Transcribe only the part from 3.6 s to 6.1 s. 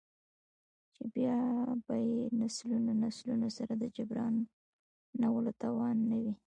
د جـبران ولـو تـوان